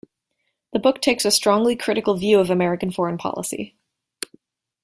The 0.73 0.79
book 0.79 0.99
takes 0.99 1.25
a 1.25 1.29
strongly 1.29 1.75
critical 1.75 2.15
view 2.15 2.39
of 2.39 2.49
American 2.49 2.89
foreign 2.89 3.19
policy. 3.19 3.75